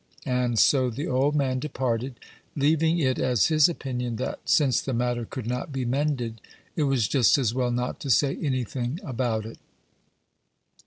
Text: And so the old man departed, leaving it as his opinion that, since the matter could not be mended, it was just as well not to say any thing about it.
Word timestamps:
And 0.25 0.57
so 0.57 0.89
the 0.89 1.05
old 1.07 1.35
man 1.35 1.59
departed, 1.59 2.15
leaving 2.55 2.97
it 2.97 3.19
as 3.19 3.49
his 3.49 3.69
opinion 3.69 4.15
that, 4.15 4.39
since 4.45 4.81
the 4.81 4.95
matter 4.95 5.25
could 5.25 5.45
not 5.45 5.71
be 5.71 5.85
mended, 5.85 6.41
it 6.75 6.85
was 6.85 7.07
just 7.07 7.37
as 7.37 7.53
well 7.53 7.69
not 7.69 7.99
to 7.99 8.09
say 8.09 8.35
any 8.41 8.63
thing 8.63 8.99
about 9.03 9.45
it. 9.45 9.59